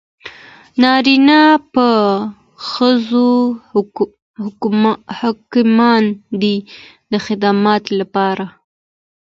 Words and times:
نارینه 0.81 1.41
په 1.73 1.87
ښځو 2.69 3.29
حاکمان 5.19 6.03
دي 6.41 6.55
د 7.11 7.13
خدمت 7.25 7.83
لپاره. 7.99 8.45